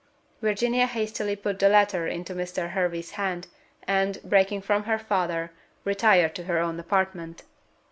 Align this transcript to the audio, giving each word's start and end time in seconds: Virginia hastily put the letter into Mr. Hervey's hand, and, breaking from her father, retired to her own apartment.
Virginia 0.41 0.87
hastily 0.87 1.35
put 1.35 1.59
the 1.59 1.69
letter 1.69 2.07
into 2.07 2.33
Mr. 2.33 2.71
Hervey's 2.71 3.11
hand, 3.11 3.45
and, 3.87 4.19
breaking 4.23 4.63
from 4.63 4.85
her 4.85 4.97
father, 4.97 5.51
retired 5.85 6.33
to 6.37 6.45
her 6.45 6.57
own 6.57 6.79
apartment. 6.79 7.43